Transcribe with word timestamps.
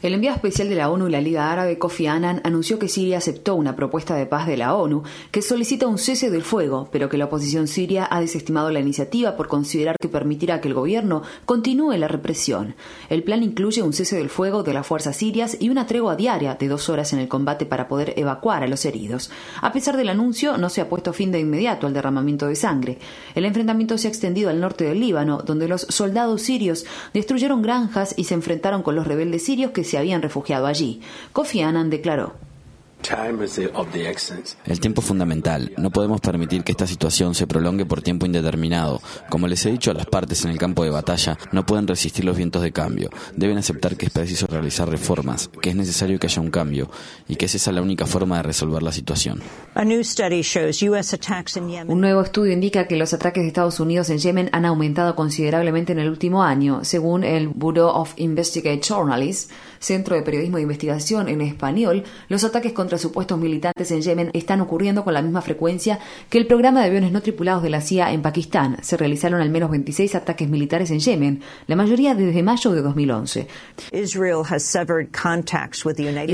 El 0.00 0.14
enviado 0.14 0.36
especial 0.36 0.70
de 0.70 0.74
la 0.74 0.88
ONU 0.88 1.08
y 1.08 1.10
la 1.10 1.20
Liga 1.20 1.52
Árabe, 1.52 1.78
Kofi 1.78 2.06
Annan, 2.06 2.40
anunció 2.44 2.78
que 2.78 2.88
Siria 2.88 3.18
aceptó 3.18 3.56
una 3.56 3.76
propuesta 3.76 4.14
de 4.14 4.24
paz 4.24 4.46
de 4.46 4.56
la 4.56 4.74
ONU 4.74 5.02
que 5.30 5.42
solicita 5.42 5.86
un 5.86 5.98
cese 5.98 6.30
del 6.30 6.44
fuego, 6.44 6.88
pero 6.90 7.10
que 7.10 7.18
la 7.18 7.26
oposición 7.26 7.68
siria 7.68 8.08
ha 8.10 8.22
desestimado 8.22 8.70
la 8.70 8.80
iniciativa 8.80 9.36
por 9.36 9.48
considerar 9.48 9.96
que 10.00 10.08
permitirá 10.08 10.62
que 10.62 10.68
el 10.68 10.72
gobierno 10.72 11.20
continúe 11.44 11.98
la 11.98 12.08
represión. 12.08 12.74
El 13.10 13.22
plan 13.22 13.42
incluye 13.42 13.82
un 13.82 13.92
cese 13.92 14.16
del 14.16 14.30
fuego 14.30 14.62
de 14.62 14.72
las 14.72 14.86
fuerzas 14.86 15.14
sirias 15.14 15.58
y 15.60 15.68
una 15.68 15.86
tregua 15.86 16.16
diaria 16.16 16.54
de 16.54 16.68
dos 16.68 16.88
horas 16.88 17.12
en 17.12 17.18
el 17.18 17.28
combate 17.28 17.66
para 17.66 17.86
poder 17.86 18.14
evacuar 18.16 18.62
a 18.62 18.66
los 18.66 18.86
heridos. 18.86 19.30
A 19.60 19.74
pesar 19.74 19.98
del 19.98 20.08
anuncio, 20.08 20.56
no 20.56 20.70
se 20.70 20.80
ha 20.80 20.88
puesto 20.88 21.12
fin 21.12 21.32
de 21.32 21.38
inmediato 21.38 21.86
al 21.86 21.92
derramamiento 21.92 22.46
de 22.46 22.56
sangre. 22.56 22.98
El 23.34 23.44
enfrentamiento 23.44 23.98
se 23.98 24.08
ha 24.08 24.10
extendido 24.10 24.48
al 24.48 24.62
norte 24.62 24.84
del 24.84 25.00
Líbano, 25.00 25.42
donde 25.42 25.68
los 25.68 25.82
soldados 25.82 26.40
sirios 26.40 26.86
destruyeron 27.12 27.60
granjas 27.60 28.14
y 28.16 28.24
se 28.24 28.32
enfrentaron 28.32 28.53
con 28.82 28.94
los 28.94 29.06
rebeldes 29.06 29.44
sirios 29.44 29.72
que 29.72 29.84
se 29.84 29.98
habían 29.98 30.22
refugiado 30.22 30.66
allí. 30.66 31.00
Kofi 31.32 31.62
Annan 31.62 31.90
declaró. 31.90 32.43
El 34.66 34.80
tiempo 34.80 35.00
es 35.00 35.06
fundamental. 35.06 35.72
No 35.76 35.90
podemos 35.90 36.20
permitir 36.20 36.64
que 36.64 36.72
esta 36.72 36.86
situación 36.86 37.34
se 37.34 37.46
prolongue 37.46 37.84
por 37.84 38.00
tiempo 38.00 38.24
indeterminado. 38.26 39.00
Como 39.28 39.46
les 39.46 39.64
he 39.66 39.70
dicho 39.70 39.90
a 39.90 39.94
las 39.94 40.06
partes 40.06 40.44
en 40.44 40.50
el 40.50 40.58
campo 40.58 40.84
de 40.84 40.90
batalla, 40.90 41.36
no 41.52 41.66
pueden 41.66 41.86
resistir 41.86 42.24
los 42.24 42.36
vientos 42.36 42.62
de 42.62 42.72
cambio. 42.72 43.10
Deben 43.36 43.58
aceptar 43.58 43.96
que 43.96 44.06
es 44.06 44.12
preciso 44.12 44.46
realizar 44.46 44.88
reformas, 44.88 45.50
que 45.60 45.70
es 45.70 45.76
necesario 45.76 46.18
que 46.18 46.28
haya 46.28 46.40
un 46.40 46.50
cambio 46.50 46.90
y 47.28 47.36
que 47.36 47.44
es 47.46 47.54
esa 47.54 47.72
la 47.72 47.82
única 47.82 48.06
forma 48.06 48.38
de 48.38 48.44
resolver 48.44 48.82
la 48.82 48.92
situación. 48.92 49.42
Un 51.86 52.00
nuevo 52.00 52.22
estudio 52.22 52.52
indica 52.52 52.86
que 52.86 52.96
los 52.96 53.12
ataques 53.12 53.42
de 53.42 53.48
Estados 53.48 53.80
Unidos 53.80 54.08
en 54.10 54.18
Yemen 54.18 54.48
han 54.52 54.64
aumentado 54.64 55.14
considerablemente 55.14 55.92
en 55.92 55.98
el 55.98 56.08
último 56.08 56.42
año, 56.42 56.84
según 56.84 57.24
el 57.24 57.48
Bureau 57.48 57.88
of 57.88 58.14
Investigate 58.16 58.80
Journalists, 58.80 59.52
Centro 59.78 60.16
de 60.16 60.22
Periodismo 60.22 60.56
de 60.56 60.62
Investigación 60.62 61.28
en 61.28 61.40
español. 61.40 62.04
Los 62.28 62.44
ataques 62.44 62.72
contra 62.72 62.93
supuestos 63.00 63.38
militantes 63.38 63.90
en 63.90 64.02
Yemen 64.02 64.30
están 64.32 64.60
ocurriendo 64.60 65.04
con 65.04 65.14
la 65.14 65.22
misma 65.22 65.42
frecuencia 65.42 65.98
que 66.28 66.38
el 66.38 66.46
programa 66.46 66.80
de 66.80 66.86
aviones 66.86 67.12
no 67.12 67.22
tripulados 67.22 67.62
de 67.62 67.70
la 67.70 67.80
CIA 67.80 68.12
en 68.12 68.22
Pakistán. 68.22 68.78
Se 68.82 68.96
realizaron 68.96 69.40
al 69.40 69.50
menos 69.50 69.70
26 69.70 70.14
ataques 70.14 70.48
militares 70.48 70.90
en 70.90 71.00
Yemen, 71.00 71.42
la 71.66 71.76
mayoría 71.76 72.14
desde 72.14 72.42
mayo 72.42 72.70
de 72.72 72.82
2011. 72.82 73.46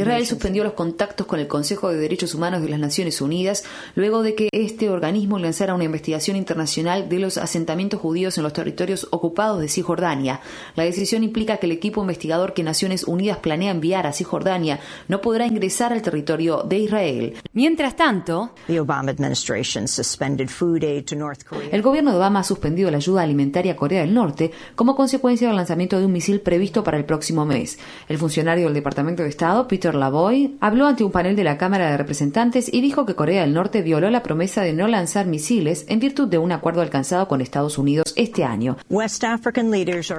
Israel 0.00 0.27
suspendió 0.27 0.64
los 0.64 0.72
contactos 0.72 1.27
con 1.27 1.41
el 1.41 1.47
Consejo 1.47 1.89
de 1.89 1.98
Derechos 1.98 2.34
Humanos 2.34 2.62
de 2.62 2.69
las 2.69 2.80
Naciones 2.80 3.20
Unidas 3.20 3.64
luego 3.95 4.22
de 4.22 4.34
que 4.34 4.48
este 4.52 4.91
organismo 4.91 5.39
lanzara 5.39 5.74
una 5.74 5.84
investigación 5.84 6.36
internacional 6.36 7.08
de 7.08 7.19
los 7.19 7.39
asentamientos 7.39 8.00
judíos 8.00 8.36
en 8.39 8.45
los 8.45 8.52
territorios 8.52 9.06
ocupados 9.11 9.61
de 9.61 9.69
Cisjordania. 9.69 10.41
La 10.77 10.84
decisión 10.84 11.24
implica 11.24 11.58
que 11.58 11.67
el 11.67 11.72
equipo 11.72 12.00
investigador 12.00 12.55
que 12.55 12.62
Naciones 12.62 13.05
Unidas 13.05 13.39
planea 13.39 13.70
enviar 13.70 14.06
a 14.06 14.12
Cisjordania 14.12 14.80
no 15.08 15.20
podrá 15.20 15.47
ingresar 15.47 15.92
al 15.92 16.02
territorio 16.02 16.49
de 16.58 16.78
Israel. 16.78 17.34
Mientras 17.52 17.96
tanto, 17.96 18.50
el 18.68 18.84
gobierno 21.82 22.10
de 22.10 22.16
Obama 22.16 22.40
ha 22.40 22.44
suspendido 22.44 22.90
la 22.90 22.96
ayuda 22.96 23.22
alimentaria 23.22 23.72
a 23.72 23.76
Corea 23.76 24.00
del 24.00 24.14
Norte 24.14 24.50
como 24.74 24.94
consecuencia 24.94 25.48
del 25.48 25.56
lanzamiento 25.56 25.98
de 25.98 26.06
un 26.06 26.12
misil 26.12 26.40
previsto 26.40 26.84
para 26.84 26.98
el 26.98 27.04
próximo 27.04 27.44
mes. 27.46 27.78
El 28.08 28.18
funcionario 28.18 28.64
del 28.64 28.74
Departamento 28.74 29.22
de 29.22 29.28
Estado, 29.28 29.66
Peter 29.68 29.94
Lavoy, 29.94 30.56
habló 30.60 30.86
ante 30.86 31.05
un 31.05 31.12
panel 31.12 31.36
de 31.36 31.44
la 31.44 31.58
Cámara 31.58 31.90
de 31.90 31.96
Representantes 31.96 32.72
y 32.72 32.80
dijo 32.80 33.06
que 33.06 33.14
Corea 33.14 33.42
del 33.42 33.55
Norte 33.55 33.83
violó 33.83 34.10
la 34.10 34.22
promesa 34.22 34.62
de 34.62 34.72
no 34.72 34.89
lanzar 34.89 35.27
misiles 35.27 35.84
en 35.89 36.00
virtud 36.00 36.28
de 36.28 36.39
un 36.39 36.52
acuerdo 36.52 36.83
alcanzado 36.83 37.28
con 37.28 37.40
Estados 37.40 37.78
Unidos 37.78 38.12
este 38.16 38.44
año. 38.44 38.77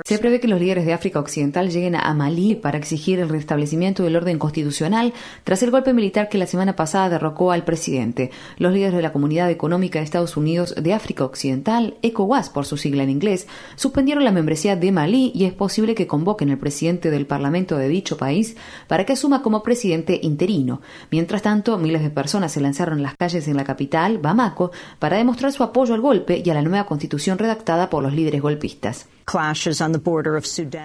Se 0.05 0.19
prevé 0.19 0.39
que 0.39 0.47
los 0.47 0.59
líderes 0.59 0.85
de 0.85 0.93
África 0.93 1.19
Occidental 1.19 1.69
lleguen 1.69 1.95
a 1.95 2.13
Malí 2.13 2.55
para 2.55 2.77
exigir 2.77 3.19
el 3.19 3.29
restablecimiento 3.29 4.03
del 4.03 4.15
orden 4.15 4.39
constitucional 4.39 5.13
tras 5.43 5.63
el 5.63 5.71
golpe 5.71 5.93
militar 5.93 6.20
que 6.29 6.37
la 6.37 6.47
semana 6.47 6.75
pasada 6.75 7.09
derrocó 7.09 7.51
al 7.51 7.63
presidente. 7.63 8.31
Los 8.57 8.73
líderes 8.73 8.95
de 8.95 9.01
la 9.01 9.11
Comunidad 9.11 9.49
Económica 9.49 9.99
de 9.99 10.05
Estados 10.05 10.37
Unidos 10.37 10.75
de 10.75 10.93
África 10.93 11.25
Occidental, 11.25 11.95
ECOWAS 12.01 12.49
por 12.49 12.65
su 12.65 12.77
sigla 12.77 13.03
en 13.03 13.09
inglés, 13.09 13.47
suspendieron 13.75 14.23
la 14.23 14.31
membresía 14.31 14.75
de 14.75 14.91
Malí 14.91 15.31
y 15.33 15.45
es 15.45 15.53
posible 15.53 15.95
que 15.95 16.07
convoquen 16.07 16.49
al 16.49 16.57
presidente 16.57 17.11
del 17.11 17.25
Parlamento 17.25 17.77
de 17.77 17.87
dicho 17.87 18.17
país 18.17 18.55
para 18.87 19.05
que 19.05 19.13
asuma 19.13 19.41
como 19.41 19.63
presidente 19.63 20.19
interino. 20.21 20.81
Mientras 21.11 21.41
tanto, 21.41 21.77
miles 21.77 22.01
de 22.01 22.09
personas 22.09 22.51
se 22.51 22.61
lanzaron 22.61 22.99
a 22.99 23.03
las 23.03 23.15
calles 23.15 23.47
en 23.47 23.57
la 23.57 23.63
capital, 23.63 24.17
Bamako, 24.17 24.71
para 24.99 25.17
demostrar 25.17 25.51
su 25.51 25.63
apoyo 25.63 25.93
al 25.93 26.01
golpe 26.01 26.41
y 26.43 26.49
a 26.49 26.53
la 26.53 26.61
nueva 26.61 26.85
constitución 26.85 27.37
redactada 27.37 27.89
por 27.89 28.03
los 28.03 28.13
líderes 28.13 28.41
golpistas. 28.41 29.07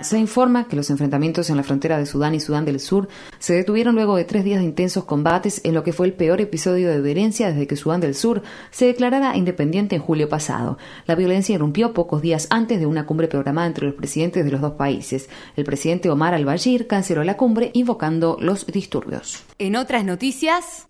Se 0.04 0.18
informa 0.18 0.68
que 0.68 0.76
los 0.76 0.88
enfrentamientos 0.90 1.50
en 1.50 1.56
la 1.56 1.64
frontera 1.64 1.98
de 1.98 2.06
Sudán 2.06 2.32
y 2.32 2.38
Sudán 2.38 2.64
del 2.64 2.78
Sur 2.78 3.08
se 3.40 3.54
detuvieron 3.54 3.96
luego 3.96 4.14
de 4.14 4.24
tres 4.24 4.44
días 4.44 4.60
de 4.60 4.66
intensos 4.66 5.02
combates 5.02 5.60
en 5.64 5.74
lo 5.74 5.82
que 5.82 5.92
fue 5.92 6.06
el 6.06 6.12
peor 6.12 6.40
episodio 6.40 6.88
de 6.88 7.00
violencia 7.00 7.48
desde 7.48 7.66
que 7.66 7.74
Sudán 7.74 8.00
del 8.00 8.14
Sur 8.14 8.42
se 8.70 8.86
declarara 8.86 9.36
independiente 9.36 9.96
en 9.96 10.02
julio 10.02 10.28
pasado. 10.28 10.78
La 11.06 11.16
violencia 11.16 11.56
irrumpió 11.56 11.92
pocos 11.92 12.22
días 12.22 12.46
antes 12.50 12.78
de 12.78 12.86
una 12.86 13.04
cumbre 13.04 13.26
programada 13.26 13.66
entre 13.66 13.86
los 13.86 13.96
presidentes 13.96 14.44
de 14.44 14.52
los 14.52 14.60
dos 14.60 14.74
países. 14.74 15.28
El 15.56 15.64
presidente 15.64 16.08
Omar 16.08 16.32
al-Bashir 16.32 16.86
canceló 16.86 17.24
la 17.24 17.36
cumbre 17.36 17.72
invocando 17.74 18.36
los 18.40 18.64
disturbios. 18.66 19.42
En 19.58 19.74
otras 19.74 20.04
noticias, 20.04 20.86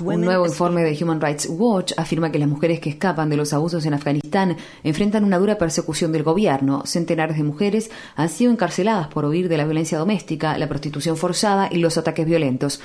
un 0.00 0.20
nuevo 0.20 0.46
informe 0.46 0.82
de 0.82 0.96
Human 1.02 1.20
Rights 1.20 1.48
Watch 1.50 1.94
afirma 1.96 2.30
que 2.30 2.38
las 2.38 2.48
mujeres 2.48 2.78
que 2.78 2.90
escapan 2.90 3.28
de 3.28 3.36
los 3.36 3.52
abusos 3.52 3.84
en 3.86 3.94
Afganistán 3.94 4.56
enfrentan 4.84 4.99
una 5.00 5.38
dura 5.38 5.56
persecución 5.56 6.12
del 6.12 6.22
gobierno. 6.22 6.82
Centenares 6.84 7.38
de 7.38 7.42
mujeres 7.42 7.90
han 8.16 8.28
sido 8.28 8.52
encarceladas 8.52 9.08
por 9.08 9.24
huir 9.24 9.48
de 9.48 9.56
la 9.56 9.64
violencia 9.64 9.98
doméstica, 9.98 10.58
la 10.58 10.68
prostitución 10.68 11.16
forzada 11.16 11.68
y 11.70 11.78
los 11.78 11.96
ataques 11.96 12.26
violentos. 12.26 12.78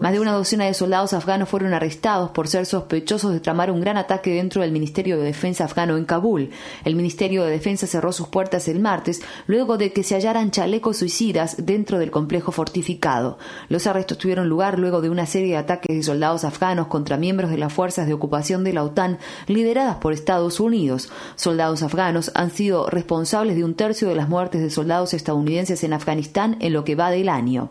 Más 0.00 0.12
de 0.12 0.20
una 0.20 0.32
docena 0.32 0.64
de 0.64 0.74
soldados 0.74 1.12
afganos 1.12 1.48
fueron 1.48 1.74
arrestados 1.74 2.30
por 2.30 2.48
ser 2.48 2.66
sospechosos 2.66 3.32
de 3.32 3.38
tramar 3.38 3.70
un 3.70 3.80
gran 3.80 3.96
ataque 3.96 4.34
dentro 4.34 4.62
del 4.62 4.72
Ministerio 4.72 5.16
de 5.16 5.22
Defensa 5.22 5.64
afgano 5.64 5.96
en 5.96 6.06
Kabul. 6.06 6.50
El 6.84 6.96
Ministerio 6.96 7.44
de 7.44 7.52
Defensa 7.52 7.86
cerró 7.86 8.10
sus 8.10 8.26
puertas 8.26 8.66
el 8.66 8.80
martes 8.80 9.22
luego 9.46 9.78
de 9.78 9.92
que 9.92 10.02
se 10.02 10.16
hallaran 10.16 10.50
chalecos 10.50 10.96
suicidas 10.96 11.54
dentro 11.64 12.00
del 12.00 12.10
complejo 12.10 12.50
fortificado. 12.50 13.38
Los 13.68 13.86
arrestos 13.86 14.18
tuvieron 14.18 14.48
lugar 14.48 14.80
luego 14.80 15.00
de 15.00 15.10
una 15.10 15.26
serie 15.26 15.50
de 15.50 15.56
ataques 15.56 15.96
de 15.96 16.02
soldados 16.02 16.42
afganos 16.42 16.88
contra 16.88 17.16
miembros 17.16 17.50
de 17.50 17.58
las 17.58 17.72
fuerzas 17.72 18.08
de 18.08 18.14
ocupación 18.14 18.64
de 18.64 18.72
la 18.72 18.82
OTAN 18.82 19.18
lideradas 19.58 19.96
por 19.96 20.12
Estados 20.12 20.60
Unidos. 20.60 21.10
Soldados 21.34 21.82
afganos 21.82 22.30
han 22.34 22.50
sido 22.50 22.88
responsables 22.88 23.56
de 23.56 23.64
un 23.64 23.74
tercio 23.74 24.08
de 24.08 24.14
las 24.14 24.28
muertes 24.28 24.62
de 24.62 24.70
soldados 24.70 25.14
estadounidenses 25.14 25.82
en 25.82 25.92
Afganistán 25.92 26.56
en 26.60 26.72
lo 26.72 26.84
que 26.84 26.94
va 26.94 27.10
del 27.10 27.28
año. 27.28 27.70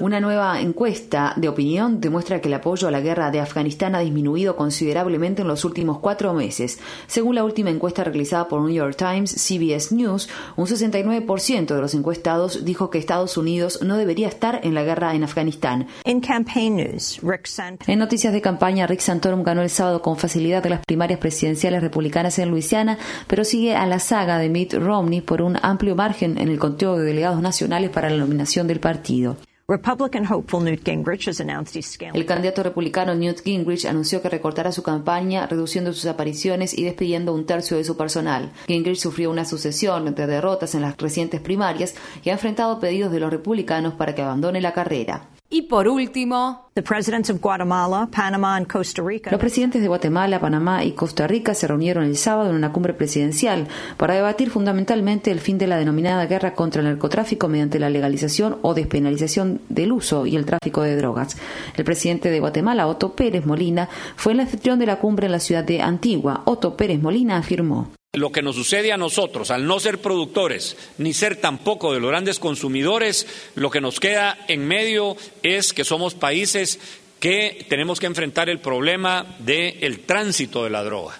Una 0.00 0.20
nueva 0.20 0.60
encuesta 0.60 1.32
de 1.34 1.48
opinión 1.48 1.98
demuestra 1.98 2.42
que 2.42 2.48
el 2.48 2.52
apoyo 2.52 2.86
a 2.86 2.90
la 2.90 3.00
guerra 3.00 3.30
de 3.30 3.40
Afganistán 3.40 3.94
ha 3.94 4.00
disminuido 4.00 4.54
considerablemente 4.54 5.40
en 5.40 5.48
los 5.48 5.64
últimos 5.64 5.98
cuatro 5.98 6.34
meses. 6.34 6.78
Según 7.06 7.36
la 7.36 7.42
última 7.42 7.70
encuesta 7.70 8.04
realizada 8.04 8.48
por 8.48 8.60
New 8.60 8.74
York 8.74 8.96
Times, 8.98 9.30
CBS 9.30 9.94
News, 9.94 10.28
un 10.56 10.66
69% 10.66 11.74
de 11.74 11.80
los 11.80 11.94
encuestados 11.94 12.66
dijo 12.66 12.90
que 12.90 12.98
Estados 12.98 13.38
Unidos 13.38 13.80
no 13.80 13.96
debería 13.96 14.28
estar 14.28 14.60
en 14.62 14.74
la 14.74 14.82
guerra 14.82 15.14
en 15.14 15.24
Afganistán. 15.24 15.86
En 17.86 17.98
noticias 17.98 18.34
de 18.34 18.42
campaña, 18.42 18.86
Rick 18.86 19.00
Santorum 19.00 19.42
ganó 19.42 19.62
el 19.62 19.70
sábado 19.70 20.02
con 20.02 20.18
facilidad 20.18 20.62
las 20.66 20.84
primarias 20.84 21.18
presidenciales 21.18 21.80
republicanas 21.80 22.38
en 22.38 22.50
Luisiana, 22.50 22.98
pero 23.26 23.42
sigue 23.42 23.74
a 23.74 23.86
la 23.86 24.00
saga 24.00 24.36
de 24.36 24.50
Mitt 24.50 24.74
Romney 24.74 25.22
por 25.22 25.40
un 25.40 25.56
amplio 25.62 25.96
margen 25.96 26.36
en 26.36 26.50
el 26.50 26.58
conteo 26.58 26.98
de 26.98 27.06
delegados 27.06 27.40
nacionales 27.40 27.88
para 27.88 28.01
la 28.10 28.16
nominación 28.16 28.66
del 28.66 28.80
partido. 28.80 29.36
El 32.12 32.26
candidato 32.26 32.62
republicano 32.62 33.14
Newt 33.14 33.42
Gingrich 33.42 33.86
anunció 33.86 34.20
que 34.20 34.28
recortará 34.28 34.72
su 34.72 34.82
campaña, 34.82 35.46
reduciendo 35.46 35.92
sus 35.92 36.06
apariciones 36.06 36.76
y 36.76 36.84
despidiendo 36.84 37.32
un 37.32 37.46
tercio 37.46 37.76
de 37.76 37.84
su 37.84 37.96
personal. 37.96 38.52
Gingrich 38.66 38.98
sufrió 38.98 39.30
una 39.30 39.44
sucesión 39.44 40.14
de 40.14 40.26
derrotas 40.26 40.74
en 40.74 40.82
las 40.82 40.96
recientes 40.98 41.40
primarias 41.40 41.94
y 42.22 42.30
ha 42.30 42.34
enfrentado 42.34 42.80
pedidos 42.80 43.12
de 43.12 43.20
los 43.20 43.30
republicanos 43.30 43.94
para 43.94 44.14
que 44.14 44.22
abandone 44.22 44.60
la 44.60 44.72
carrera. 44.72 45.28
Y 45.54 45.60
por 45.60 45.86
último, 45.86 46.70
los 46.74 46.84
presidentes 46.86 47.34
de 49.82 49.88
Guatemala, 49.88 50.40
Panamá 50.40 50.82
y 50.82 50.92
Costa 50.92 51.26
Rica 51.26 51.52
se 51.52 51.66
reunieron 51.66 52.04
el 52.04 52.16
sábado 52.16 52.48
en 52.48 52.56
una 52.56 52.72
cumbre 52.72 52.94
presidencial 52.94 53.68
para 53.98 54.14
debatir 54.14 54.48
fundamentalmente 54.48 55.30
el 55.30 55.40
fin 55.40 55.58
de 55.58 55.66
la 55.66 55.76
denominada 55.76 56.24
guerra 56.24 56.54
contra 56.54 56.80
el 56.80 56.88
narcotráfico 56.88 57.48
mediante 57.48 57.78
la 57.78 57.90
legalización 57.90 58.56
o 58.62 58.72
despenalización 58.72 59.60
del 59.68 59.92
uso 59.92 60.24
y 60.24 60.36
el 60.36 60.46
tráfico 60.46 60.80
de 60.80 60.96
drogas. 60.96 61.36
El 61.76 61.84
presidente 61.84 62.30
de 62.30 62.40
Guatemala, 62.40 62.86
Otto 62.86 63.12
Pérez 63.12 63.44
Molina, 63.44 63.90
fue 64.16 64.32
el 64.32 64.40
anfitrión 64.40 64.78
de 64.78 64.86
la 64.86 65.00
cumbre 65.00 65.26
en 65.26 65.32
la 65.32 65.40
ciudad 65.40 65.64
de 65.64 65.82
Antigua. 65.82 66.40
Otto 66.46 66.78
Pérez 66.78 67.02
Molina 67.02 67.36
afirmó. 67.36 67.90
Lo 68.14 68.30
que 68.30 68.42
nos 68.42 68.56
sucede 68.56 68.92
a 68.92 68.98
nosotros, 68.98 69.50
al 69.50 69.66
no 69.66 69.80
ser 69.80 69.96
productores 69.96 70.76
ni 70.98 71.14
ser 71.14 71.36
tampoco 71.36 71.94
de 71.94 71.98
los 71.98 72.10
grandes 72.10 72.38
consumidores, 72.38 73.26
lo 73.54 73.70
que 73.70 73.80
nos 73.80 74.00
queda 74.00 74.36
en 74.48 74.68
medio 74.68 75.16
es 75.42 75.72
que 75.72 75.82
somos 75.82 76.12
países 76.12 76.78
que 77.20 77.64
tenemos 77.70 78.00
que 78.00 78.04
enfrentar 78.04 78.50
el 78.50 78.58
problema 78.58 79.24
del 79.38 80.00
tránsito 80.00 80.62
de 80.64 80.68
la 80.68 80.84
droga. 80.84 81.18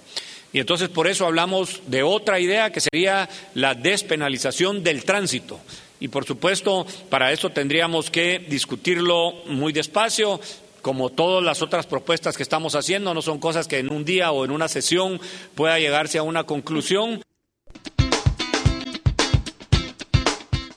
Y 0.53 0.61
entonces 0.61 0.91
por 0.91 1.09
eso 1.09 1.25
hablamos 1.25 1.81
de 1.87 2.03
otra 2.03 2.39
idea 2.41 2.73
que 2.73 2.83
sería 2.83 3.27
la 3.55 3.75
despenalización 3.75 4.85
del 4.85 5.05
tránsito. 5.05 5.61
Y 5.99 6.09
por 6.09 6.27
supuesto, 6.27 6.87
para 7.09 7.33
eso 7.33 7.49
tendríamos 7.49 8.11
que 8.11 8.39
discutirlo 8.39 9.33
muy 9.47 9.73
despacio, 9.73 10.43
como 10.83 11.11
todas 11.11 11.43
las 11.43 11.63
otras 11.63 11.87
propuestas 11.87 12.37
que 12.37 12.43
estamos 12.43 12.75
haciendo, 12.75 13.15
no 13.15 13.23
son 13.23 13.39
cosas 13.39 13.69
que 13.69 13.79
en 13.79 13.91
un 13.93 14.05
día 14.05 14.33
o 14.33 14.45
en 14.45 14.51
una 14.51 14.69
sesión 14.69 15.21
pueda 15.55 15.79
llegarse 15.79 16.19
a 16.19 16.23
una 16.23 16.45
conclusión. 16.45 17.23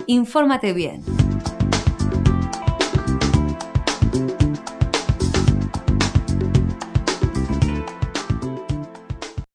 Infórmate 0.07 0.73
bien. 0.73 1.03